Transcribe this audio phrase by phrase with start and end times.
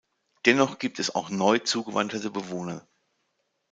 [0.47, 2.87] Dennoch gibt es auch neu zugewanderte Bewohner.